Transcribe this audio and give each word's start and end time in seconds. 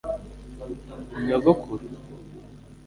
nyogokuru 1.25 1.75